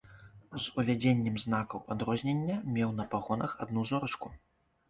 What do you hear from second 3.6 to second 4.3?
адну зорачку.